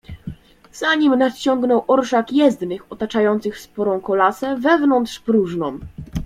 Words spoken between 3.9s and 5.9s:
kolasę, wewnątrz próżną."